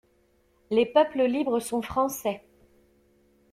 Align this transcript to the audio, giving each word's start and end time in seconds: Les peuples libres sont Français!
Les 0.71 0.87
peuples 0.87 1.21
libres 1.25 1.59
sont 1.59 1.83
Français! 1.83 2.43